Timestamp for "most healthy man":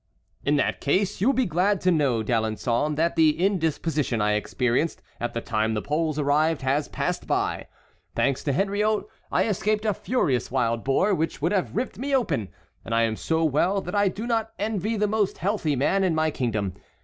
15.07-16.03